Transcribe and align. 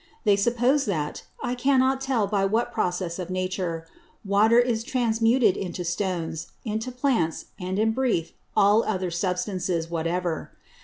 They 0.23 0.35
suppose 0.35 0.85
that, 0.85 1.21
I 1.43 1.53
cannot 1.53 2.01
tell 2.01 2.25
by 2.25 2.43
what 2.43 2.73
Process 2.73 3.19
of 3.19 3.29
Nature, 3.29 3.85
Water 4.25 4.57
is 4.57 4.83
transmuted 4.83 5.55
into 5.55 5.85
Stones, 5.85 6.47
into 6.65 6.91
Plants, 6.91 7.45
and 7.59 7.77
in 7.77 7.91
brief, 7.91 8.33
all 8.57 8.83
other 8.83 9.11
Substances 9.11 9.91
whatever. 9.91 10.49